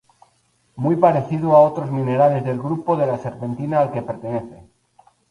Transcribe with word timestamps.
Muy 0.77 0.95
parecido 0.95 1.51
a 1.55 1.59
otros 1.59 1.91
minerales 1.91 2.43
del 2.43 2.57
grupo 2.57 2.97
de 2.97 3.05
la 3.05 3.19
serpentina 3.19 3.81
al 3.81 3.91
que 3.91 4.01
pertenece. 4.01 4.63